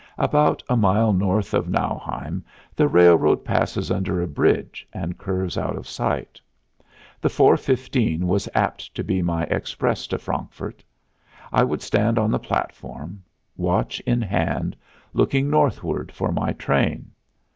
[0.17, 2.43] About a mile north of Nauheim
[2.75, 6.41] the railroad passes under a bridge and curves out of sight.
[7.21, 10.83] The four fifteen was apt to be my express to Frankfurt.
[11.53, 13.21] I would stand on the platform,
[13.55, 14.75] watch in hand,
[15.13, 17.11] looking northward for my train.